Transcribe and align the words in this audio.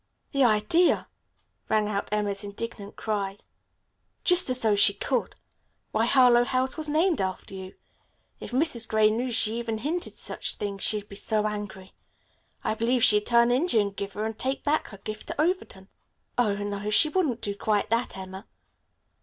"The 0.31 0.43
idea!" 0.43 1.07
rang 1.69 1.87
out 1.87 2.11
Emma's 2.11 2.43
indignant 2.43 2.95
cry. 2.95 3.37
"Just 4.23 4.49
as 4.49 4.59
though 4.59 4.75
she 4.75 4.95
could. 4.95 5.35
Why, 5.91 6.07
Harlowe 6.07 6.43
House 6.43 6.75
was 6.75 6.89
named 6.89 7.19
for 7.19 7.53
you. 7.53 7.75
If 8.39 8.49
Mrs. 8.49 8.87
Gray 8.87 9.11
knew 9.11 9.31
she 9.31 9.59
even 9.59 9.77
hinted 9.77 10.15
such 10.17 10.55
thing 10.55 10.79
she'd 10.79 11.07
be 11.07 11.15
so 11.17 11.45
angry. 11.45 11.93
I 12.63 12.73
believe 12.73 13.03
she'd 13.03 13.27
turn 13.27 13.51
Indian 13.51 13.91
giver 13.91 14.23
and 14.25 14.35
take 14.39 14.63
back 14.63 14.87
her 14.87 14.97
gift 14.97 15.27
to 15.27 15.39
Overton." 15.39 15.87
"Oh, 16.35 16.55
no, 16.55 16.89
she 16.89 17.07
wouldn't 17.07 17.41
do 17.41 17.53
quite 17.55 17.91
that, 17.91 18.17
Emma." 18.17 18.47